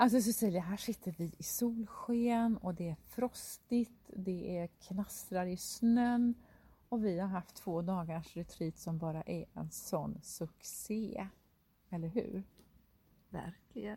[0.00, 5.56] Alltså Cecilia, här sitter vi i solsken och det är frostigt, det är knastrar i
[5.56, 6.34] snön
[6.88, 11.28] och vi har haft två dagars retreat som bara är en sån succé.
[11.90, 12.42] Eller hur?
[13.28, 13.96] Verkligen.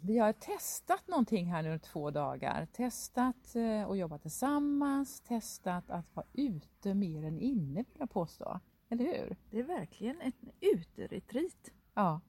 [0.00, 2.66] Vi har testat någonting här nu två dagar.
[2.72, 8.60] Testat eh, att jobba tillsammans, testat att vara ute mer än inne vill jag påstå.
[8.88, 9.36] Eller hur?
[9.50, 11.70] Det är verkligen ett uteretreat.
[11.94, 12.20] Ja,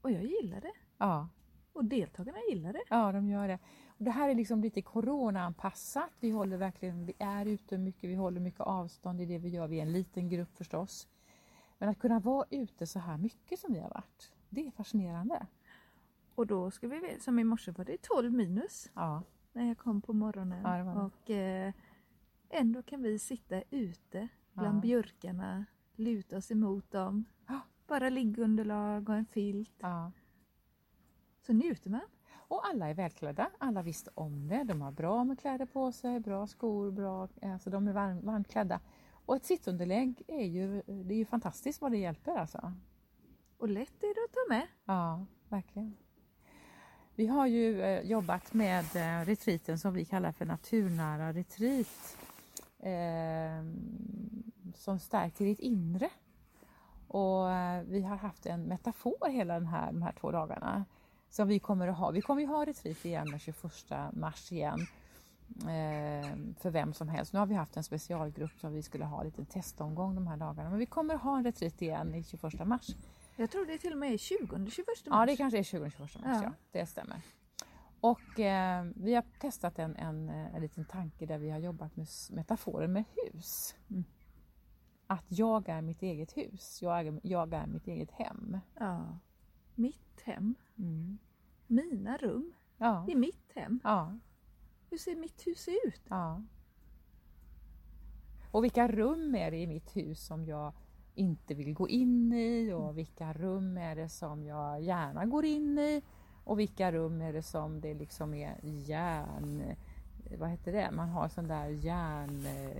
[0.00, 0.72] Och jag gillar det.
[0.98, 1.28] ja,
[1.72, 2.82] Och deltagarna gillar det.
[2.90, 3.58] ja de gör det.
[3.88, 6.10] Och det här är liksom lite coronaanpassat.
[6.20, 9.68] Vi håller verkligen, vi är ute mycket, vi håller mycket avstånd i det vi gör.
[9.68, 11.08] Vi är en liten grupp förstås.
[11.78, 15.46] Men att kunna vara ute så här mycket som vi har varit, det är fascinerande.
[16.34, 20.00] Och då ska vi som i morse var det 12 minus Ja, när jag kom
[20.02, 20.62] på morgonen.
[20.64, 21.00] Ja, det var det.
[21.00, 21.72] Och eh,
[22.54, 24.80] ändå kan vi sitta ute bland Ja.
[24.80, 25.64] björkarna,
[25.96, 27.24] luta oss emot dem.
[27.86, 29.74] Bara liggunderlag och en filt.
[29.78, 30.12] ja.
[31.46, 32.00] Så njuter man.
[32.48, 34.64] Och alla är välklädda, alla visste om det.
[34.64, 38.80] De har bra med kläder på sig, bra skor, bra, alltså de är varm, varmklädda.
[39.26, 42.72] Och ett sittunderlägg är ju, det är ju fantastiskt vad det hjälper alltså.
[43.58, 44.66] Och lätt är det att ta med.
[44.84, 45.96] Ja, verkligen.
[47.14, 52.16] Vi har ju eh, jobbat med eh, retreaten som vi kallar för naturnära retreat.
[52.84, 53.64] Eh,
[54.74, 56.10] som stärker ditt inre.
[57.08, 60.84] Och eh, vi har haft en metafor hela den här, de här två dagarna.
[61.30, 62.10] Som vi kommer att ha.
[62.10, 63.62] Vi kommer ju ha retreat igen den 21
[64.12, 64.86] mars igen.
[65.48, 66.28] Eh,
[66.60, 67.32] för vem som helst.
[67.32, 70.36] Nu har vi haft en specialgrupp som vi skulle ha en liten testomgång de här
[70.36, 70.70] dagarna.
[70.70, 72.86] Men vi kommer att ha en retreat igen i 21 mars.
[73.36, 75.02] Jag tror det till och med är 20 21 mars.
[75.04, 76.42] Ja, det kanske är 20 21 mars, ja.
[76.42, 76.52] Ja.
[76.72, 77.20] Det stämmer.
[78.04, 81.96] Och eh, vi har testat en, en, eh, en liten tanke där vi har jobbat
[81.96, 83.74] med metaforer med hus.
[83.90, 84.04] Mm.
[85.06, 88.58] Att jag är mitt eget hus, jag är, jag är mitt eget hem.
[88.78, 89.18] Ja.
[89.74, 90.54] Mitt hem.
[90.78, 91.18] Mm.
[91.66, 92.52] Mina rum.
[92.78, 93.80] Ja, Det är mitt hem.
[93.84, 94.18] ja,
[94.90, 96.02] Hur ser mitt hus ut?
[96.08, 96.42] ja.
[98.50, 100.72] Och vilka rum är det i mitt hus som jag
[101.14, 105.78] inte vill gå in i och vilka rum är det som jag gärna går in
[105.78, 106.02] i
[106.44, 109.76] och vilka rum är det som det liksom är järn...
[110.38, 110.90] Vad heter det?
[110.90, 112.78] Man har sån där järngrunka,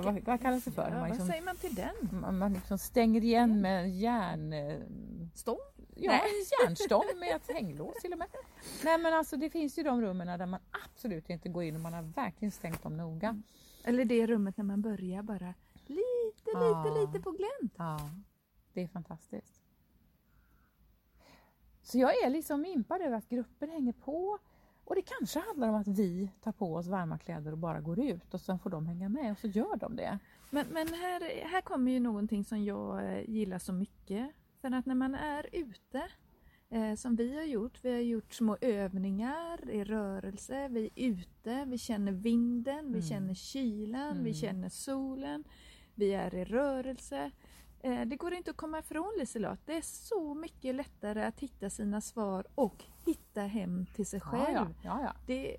[0.00, 0.82] vad, vad kallas det för?
[0.82, 1.94] Ja, man, vad liksom, säger man till den?
[2.20, 4.54] man, man liksom stänger igen med en järn...
[5.34, 5.58] Stång?
[5.94, 8.28] Ja, en järnstång med ett hänglås till och med.
[8.84, 11.80] Nej men alltså det finns ju de rummen där man absolut inte går in och
[11.80, 13.42] man har verkligen stängt dem noga.
[13.84, 15.54] Eller det rummet när man börjar bara
[15.86, 16.84] lite, Ja.
[16.84, 17.74] lite, lite på glänt.
[17.76, 18.10] Ja,
[18.72, 19.65] det är fantastiskt.
[21.86, 24.38] Så jag är liksom impad över att gruppen hänger på
[24.84, 27.98] och det kanske handlar om att vi tar på oss varma kläder och bara går
[28.00, 30.18] ut och sen får de hänga med och så gör de det.
[30.50, 34.30] Men, men här, här kommer ju någonting som jag eh, gillar så mycket.
[34.60, 36.02] För att när man är ute,
[36.70, 41.64] eh, som vi har gjort, vi har gjort små övningar i rörelse, vi är ute,
[41.66, 43.02] vi känner vinden, vi Mm.
[43.02, 44.24] känner kylan, Mm.
[44.24, 45.44] vi känner solen,
[45.94, 47.30] vi är i rörelse.
[47.86, 51.70] Eh, det går inte att komma ifrån Liselott, det är så mycket lättare att hitta
[51.70, 54.54] sina svar och hitta hem till sig själv.
[54.54, 55.56] Ja, ja, ja, Det,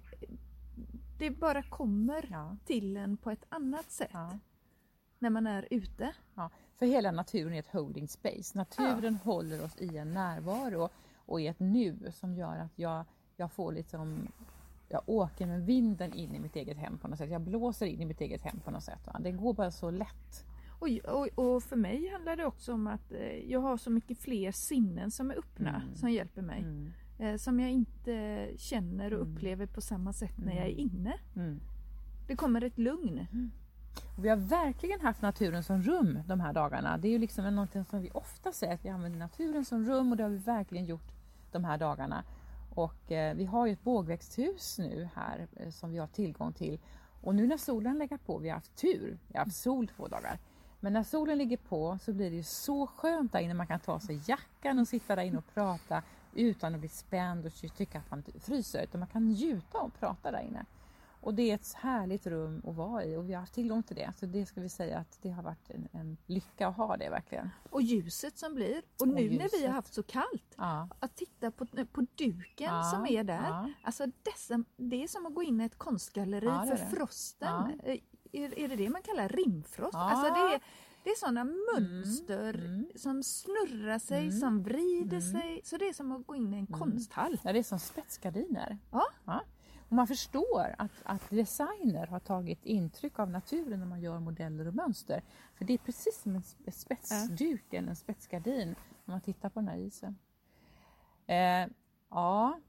[1.20, 4.12] det bara kommer till en på ett annat sätt
[5.20, 6.14] när man är ute.
[6.76, 8.58] För hela naturen är ett holding space.
[8.58, 13.06] Naturen håller oss i en närvaro och i ett nu som gör att jag,
[13.36, 14.28] jag får liksom
[14.90, 17.30] jag åker med vinden in i mitt eget hem på något sätt.
[17.30, 19.08] Jag blåser in i mitt eget hem på något sätt.
[19.20, 20.46] Det går bara så lätt.
[20.80, 24.18] Och, och, och för mig handlar det också om att eh, jag har så mycket
[24.20, 25.96] fler sinnen som är öppna Mm.
[25.96, 26.60] som hjälper mig.
[26.60, 26.92] Mm.
[27.20, 29.34] Eh, som jag inte känner och Mm.
[29.36, 30.80] upplever på samma sätt när jag är Mm.
[30.80, 31.14] inne.
[31.36, 31.60] Mm.
[32.28, 33.28] Det kommer ett lugn.
[34.22, 36.98] Vi har verkligen haft naturen som rum de här dagarna.
[36.98, 40.12] Det är ju liksom något som vi ofta säger att vi använder naturen som rum
[40.12, 41.12] och det har vi verkligen gjort
[41.52, 42.24] de här dagarna.
[42.76, 46.80] Och eh, vi har ju ett bågväxthus nu här eh, som vi har tillgång till.
[47.22, 50.08] Och nu när solen lägger på, vi har haft tur, vi har haft sol två
[50.08, 50.40] dagar.
[50.80, 53.54] Men när solen ligger på så blir det ju så skönt där inne.
[53.54, 56.04] Man kan ta sig jackan och sitta där inne och prata
[56.34, 58.84] utan att bli spänd och tycka att man fryser.
[58.84, 60.66] Utan man kan njuta och prata där inne.
[61.22, 63.96] Och det är ett härligt rum att vara i och vi har haft tillgång till
[63.96, 64.14] det.
[64.20, 67.10] Så det ska vi säga att det har varit en, en lycka att ha det
[67.10, 67.50] verkligen.
[67.70, 68.82] Och ljuset som blir.
[69.00, 70.88] Och nu när vi har haft så kallt, Ja.
[71.00, 72.44] att titta på, på duken
[72.76, 73.44] Ja, som är där.
[73.50, 73.70] ja.
[73.84, 77.82] Alltså dessa, det är som att gå in i ett konstgalleri för frosten.
[78.32, 79.94] Är, är det det man kallar rimfrost?
[79.94, 80.00] Ja.
[80.00, 80.62] Alltså det är,
[81.04, 82.86] det är sådana mönster mm.
[82.96, 84.40] som snurrar sig, Mm.
[84.40, 85.32] som vrider Mm.
[85.42, 85.62] sig.
[85.64, 86.80] Så det är som att gå in i en Mm.
[86.80, 87.38] konsthall.
[87.44, 88.78] ja, det är som spetsgardiner.
[88.92, 89.42] Ja.
[89.90, 94.68] Och man förstår att, att designer har tagit intryck av naturen när man gör modeller
[94.68, 95.24] och mönster.
[95.56, 97.78] För det är precis som en spetsduk ja.
[97.78, 98.76] eller en spetsgardin
[99.06, 100.18] när man tittar på den här isen.
[101.28, 101.68] Eh,
[102.10, 102.60] ja.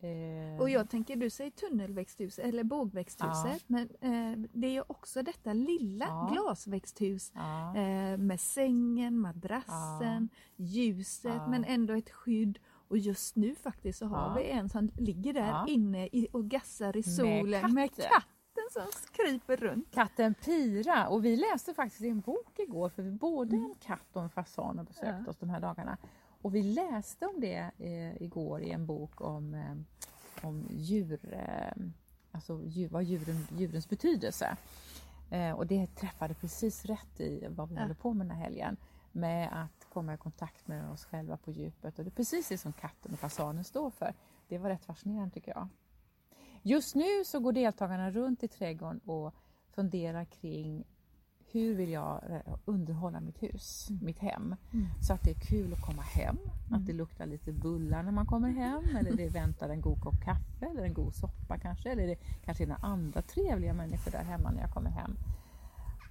[0.00, 0.60] Eh.
[0.60, 3.76] Och jag tänker, du säger tunnelväxthus eller bågväxthuset, ja.
[3.76, 6.30] men eh, det är ju också detta lilla ja.
[6.32, 7.76] glasväxthus ja.
[7.76, 12.58] eh, med sängen, madrassen, ljuset men ändå ett skydd.
[12.90, 16.96] Och just nu faktiskt så har vi en som ligger där inne i, och gassar
[16.96, 19.94] i solen med, katten som kryper runt.
[19.94, 23.70] Katten Pira och vi läste faktiskt en bok igår för vi både mm.
[23.70, 25.98] en katt och en fasan har besökt oss de här dagarna.
[26.42, 29.76] Och vi läste om det eh, igår i en bok om, eh,
[30.46, 31.84] om djur, eh,
[32.32, 34.56] alltså djur, vad djuren, djurens betydelse.
[35.30, 37.80] Eh, och det träffade precis rätt i vad vi ja.
[37.80, 38.76] håller på med den här helgen.
[39.12, 42.58] Med att komma i kontakt med oss själva på djupet och det är precis det
[42.58, 44.14] som katten och fasanen står för.
[44.48, 45.68] Det var rätt fascinerande tycker jag.
[46.62, 49.34] Just nu så går deltagarna runt i trädgården och
[49.70, 50.84] funderar kring
[51.52, 54.04] hur vill jag eh, underhålla mitt hus, mm.
[54.04, 54.56] mitt hem?
[54.72, 54.86] Mm.
[55.02, 56.80] Så att det är kul att komma hem, mm.
[56.80, 60.20] att det luktar lite bullar när man kommer hem eller det väntar en god kopp
[60.24, 64.24] kaffe eller en god soppa kanske eller det kanske är några andra trevliga människor där
[64.24, 65.16] hemma när jag kommer hem.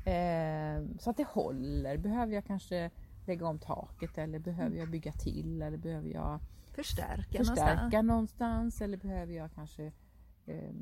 [0.07, 1.97] Eh, så att det håller.
[1.97, 2.89] Behöver jag kanske
[3.25, 4.79] lägga om taket eller behöver mm.
[4.79, 6.39] jag bygga till eller behöver jag
[6.71, 8.07] förstärka, förstärka någonstans.
[8.07, 9.91] någonstans eller behöver jag kanske
[10.45, 10.73] eh,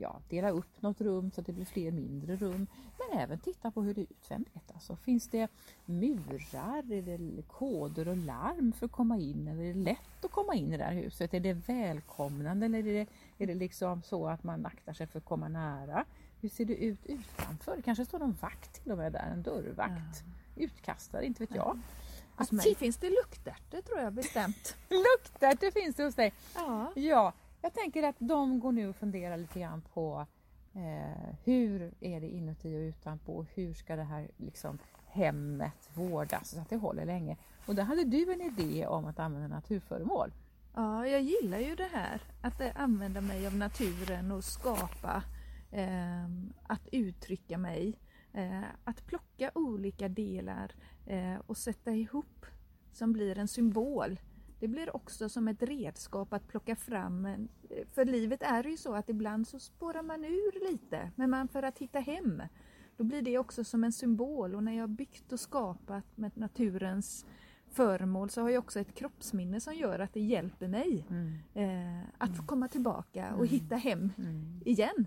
[0.00, 2.66] ja, dela upp något rum så att det blir fler mindre rum.
[2.98, 4.70] Men även titta på hur det är utvändigt.
[4.74, 5.50] Alltså, finns det
[5.84, 9.48] murar, är det koder och larm för att komma in?
[9.48, 11.34] Eller är det lätt att komma in i det här huset?
[11.34, 13.06] Är det välkomnande eller är det,
[13.38, 16.04] är det liksom så att man aktar sig för att komma nära?
[16.40, 17.82] Hur ser det ut utanför?
[17.84, 20.24] Kanske står någon vakt till och med där, en dörrvakt.
[20.56, 20.62] Ja.
[20.62, 21.78] Utkastare, inte vet jag.
[22.36, 24.76] Hos mig finns det luktärtor tror jag bestämt.
[24.88, 26.32] luktärtor finns det hos dig?
[26.54, 26.92] Ja.
[26.94, 27.32] ja.
[27.62, 30.26] Jag tänker att de går nu och funderar lite grann på
[30.74, 33.46] eh, hur är det inuti och utanpå?
[33.54, 37.36] Hur ska det här liksom, hemmet vårdas så att det håller länge?
[37.66, 40.32] Och där hade du en idé om att använda naturföremål.
[40.74, 45.22] Ja, jag gillar ju det här att eh, använda mig av naturen och skapa,
[45.70, 46.24] eh,
[46.66, 47.98] att uttrycka mig,
[48.32, 50.72] eh, att plocka olika delar
[51.06, 52.46] eh, och sätta ihop
[52.92, 54.18] som blir en symbol
[54.60, 57.48] det blir också som ett redskap att plocka fram.
[57.92, 61.62] För livet är ju så att ibland så spårar man ur lite, men man för
[61.62, 62.42] att hitta hem,
[62.96, 67.26] då blir det också som en symbol och när jag byggt och skapat med naturens
[67.70, 71.38] föremål så har jag också ett kroppsminne som gör att det hjälper mig mm.
[71.54, 72.46] eh, att mm.
[72.46, 73.48] komma tillbaka och mm.
[73.48, 74.60] hitta hem mm.
[74.64, 75.06] igen.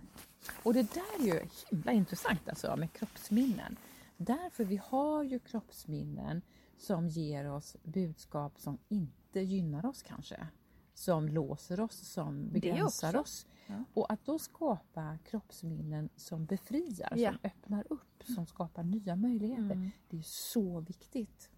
[0.64, 3.78] Och det där är ju himla intressant alltså med kroppsminnen.
[4.18, 6.42] Därför vi har ju kroppsminnen
[6.80, 10.48] som ger oss budskap som inte gynnar oss kanske.
[10.94, 13.48] Som låser oss, som begränsar oss.
[13.68, 13.84] Ja.
[13.94, 17.32] Och att då skapa kroppsminnen som befriar, ja.
[17.32, 19.64] som öppnar upp, som skapar nya möjligheter.
[19.64, 19.92] Mm.
[20.10, 21.50] Det är så viktigt.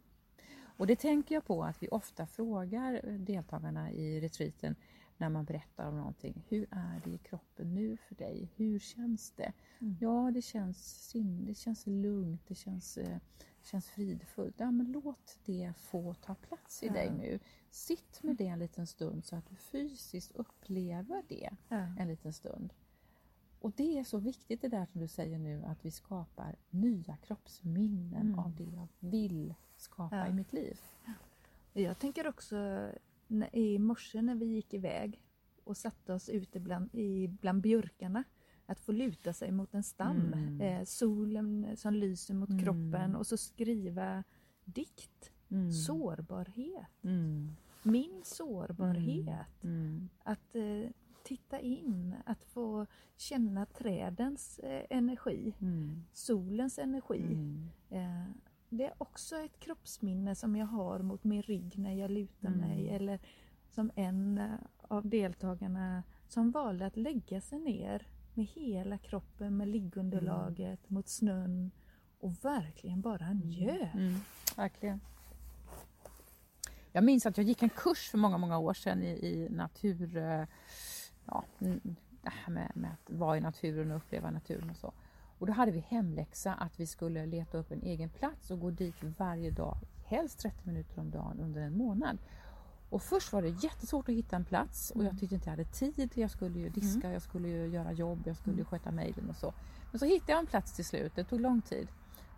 [0.82, 4.76] Och det tänker jag på att vi ofta frågar deltagarna i retreaten
[5.22, 6.44] när man berättar om någonting.
[6.48, 8.52] Hur är det i kroppen nu för dig?
[8.56, 9.54] Hur känns det?
[9.80, 9.98] Mm.
[10.00, 11.12] Ja, det känns,
[11.48, 13.18] det känns lugnt, det känns, eh,
[13.62, 14.56] känns fridfullt.
[14.58, 16.94] Ja, men låt det få ta plats i ja.
[16.94, 17.40] dig nu.
[17.70, 21.78] Sitt med det en liten stund så att du fysiskt upplever det ja.
[22.00, 22.74] en liten stund.
[23.60, 27.18] Och det är så viktigt det där som du säger nu att vi skapar nya
[27.18, 28.40] kroppsminnen mm.
[28.40, 30.28] av det jag vill skapa ja.
[30.28, 30.80] i mitt liv.
[31.74, 32.90] Jag tänker också
[33.52, 35.22] i morse när vi gick iväg
[35.64, 38.24] och satte oss ute bland, i, bland björkarna
[38.66, 40.62] att få luta sig mot en stam, mm.
[40.62, 42.64] eh, solen som lyser mot mm.
[42.64, 44.24] kroppen och så skriva
[44.66, 45.72] dikt, mm.
[45.72, 47.04] sårbarhet.
[47.04, 47.56] Mm.
[47.84, 49.64] Min sårbarhet.
[49.64, 49.76] Mm.
[49.76, 50.10] Mm.
[50.24, 50.90] Att eh,
[51.24, 52.86] titta in, att få
[53.18, 55.54] känna trädens eh, energi,
[56.14, 57.38] solens energi.
[57.90, 58.26] Eh,
[58.72, 62.90] det är också ett kroppsminne som jag har mot min rygg när jag lutar mig
[62.90, 63.20] eller
[63.70, 69.68] som en eh, av deltagarna som valde att lägga sig ner med hela kroppen med
[69.68, 70.80] liggunderlaget mm.
[70.88, 71.72] mot snön
[72.20, 73.50] och verkligen bara mm.
[73.50, 73.94] njöt.
[73.94, 74.16] Mm.
[74.56, 75.02] Verkligen.
[76.92, 80.18] Jag minns att jag gick en kurs för många, många år sedan i, i natur...
[80.18, 80.46] Eh,
[81.26, 81.46] ja,
[82.24, 84.94] det här med, med, att vara i naturen och uppleva naturen och så.
[85.42, 88.70] Och då hade vi hemläxa att vi skulle leta upp en egen plats och gå
[88.70, 92.18] dit varje dag, helst 30 minuter om dagen under en månad.
[92.90, 95.18] Och först var det jättesvårt att hitta en plats och jag mm.
[95.18, 96.12] tyckte inte jag hade tid.
[96.16, 97.12] Jag skulle ju diska, mm.
[97.12, 98.70] jag skulle ju göra jobb, jag skulle ju mm.
[98.70, 99.54] sköta mejlen och så.
[99.92, 101.88] Men så hittade jag en plats till slut, det tog lång tid.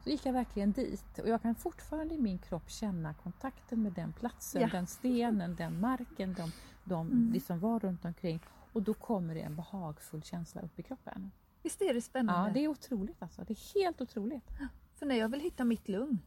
[0.03, 3.93] Så gick jag verkligen dit och jag kan fortfarande i min kropp känna kontakten med
[3.93, 4.67] den platsen, ja.
[4.71, 6.51] den stenen, den marken, de,
[6.83, 7.31] de, mm.
[7.33, 8.39] det som var runt omkring.
[8.73, 11.31] och då kommer det en behagfull känsla upp i kroppen.
[11.63, 12.49] Visst är det spännande?
[12.49, 13.43] Ja, det är otroligt alltså.
[13.47, 14.49] Det är helt otroligt.
[14.95, 16.19] För när jag vill hitta mitt lugn,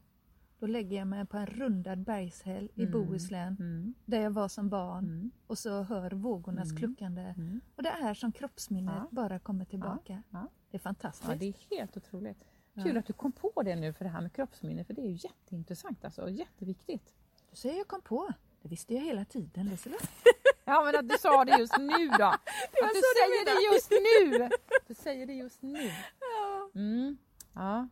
[0.59, 2.93] då lägger jag mig på en rundad bergshäll i Mm.
[2.93, 3.95] Bohuslän, Mm.
[4.05, 5.31] där jag var som barn Mm.
[5.47, 6.77] och så hör vågornas Mm.
[6.77, 7.21] kluckande.
[7.23, 7.61] Mm.
[7.77, 9.09] Och det är som kroppsminnet Ja.
[9.11, 10.23] bara kommer tillbaka.
[10.31, 10.49] ja.
[10.71, 11.29] Det är fantastiskt.
[11.31, 12.45] Ja, det är helt otroligt.
[12.73, 12.83] Ja.
[12.83, 15.09] Kul att du kom på det nu för det här med kroppsminne, för det är
[15.11, 17.15] ju jätteintressant alltså, och jätteviktigt.
[17.51, 18.33] Du säger jag kom på.
[18.63, 20.09] Det visste jag hela tiden Liselott.
[20.69, 22.25] Ja men att du sa det just nu då!
[22.85, 24.49] Att du säger det just nu!
[24.87, 25.91] Du säger det just nu.
[26.21, 27.17] Ja, Mm.
[27.55, 27.89] Ja,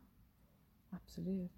[0.91, 1.53] absolut.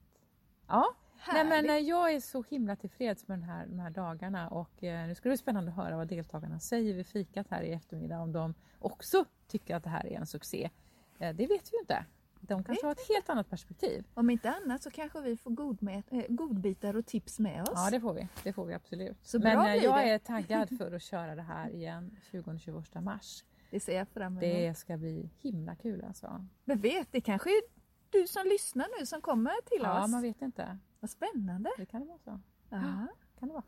[0.67, 0.95] Ja,
[1.33, 4.85] nej men eh, jag är så himla tillfreds med den här, de här dagarna och
[4.85, 7.73] eh, nu ska det bli spännande att höra vad deltagarna säger vid fikat här i
[7.73, 10.71] eftermiddag om de också tycker att det här är en succé.
[11.19, 12.05] Eh, det vet vi ju inte.
[12.41, 14.05] De kanske har ett helt annat perspektiv.
[14.15, 17.73] Om inte annat så kanske vi får godmet, eh, godbitar och tips med oss.
[17.75, 19.17] Ja det får vi, det får vi absolut.
[19.23, 20.11] Så Men eh, jag det.
[20.11, 23.45] är taggad för att köra det här igen 20-21 mars.
[23.71, 24.41] Det ser jag fram emot.
[24.41, 26.47] Det ska bli himla kul alltså.
[26.65, 27.63] Men vet, det kanske är
[28.11, 30.11] du som lyssnar nu som kommer till Ja, oss.
[30.11, 30.79] man vet inte.
[31.01, 31.71] Vad spännande.
[31.77, 32.41] Det kan det vara så.
[32.71, 33.07] Ja.
[33.39, 33.65] Kan det vara.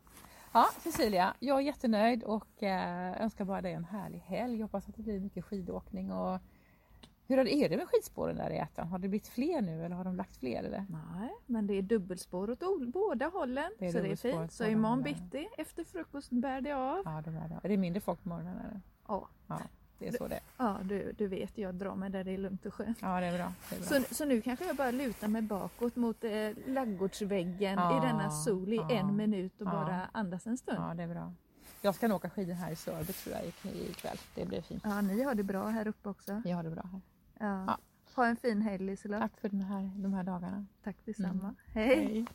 [0.53, 4.59] Ja, Cecilia, jag är jättenöjd och eh, önskar bara dig en härlig helg.
[4.59, 6.11] Jag hoppas att det blir mycket skidåkning.
[6.11, 6.39] Och
[7.27, 8.87] hur är det, det med skidspåren där i ettan?
[8.87, 10.63] Har det blivit fler nu eller har de lagt fler?
[10.63, 10.85] Eller?
[10.89, 13.71] Nej, men det är dubbelspår åt båda hållen.
[13.79, 14.51] Det så det är fint.
[14.51, 17.01] Så imorgon bitti efter frukost bär det av.
[17.05, 17.59] Ja, de är det.
[17.63, 18.57] Är det mindre folk på morgonen?
[18.57, 18.81] Eller?
[19.07, 19.59] Ja, Ja,
[19.99, 20.41] det är så det är.
[20.57, 22.97] ja du, du vet, jag drar mig där det är lugnt och skönt.
[23.01, 23.53] Ja, det är bra.
[23.69, 24.07] Det är bra.
[24.09, 28.29] Så, så nu kanske jag bara lutar mig bakåt mot eh, laggårdsväggen Ja, i denna
[28.31, 29.71] sol i ja, en minut och ja.
[29.71, 30.77] bara andas en stund.
[30.81, 31.33] Ja, det är bra.
[31.81, 34.17] Jag ska nog åka skidor här i Sörby tror jag ik- ikväll.
[34.35, 34.81] Det blir fint.
[34.85, 36.41] Ja, ni har det bra här uppe också.
[36.45, 37.01] Jag har det bra här.
[37.47, 37.63] Ja.
[37.67, 37.77] Ja.
[38.15, 39.21] Ha en fin helg Liselott.
[39.21, 40.65] Tack för den här, de här dagarna.
[40.83, 41.29] Tack detsamma.
[41.43, 41.55] Mm.
[41.73, 41.95] Hej.
[42.05, 42.25] Hej.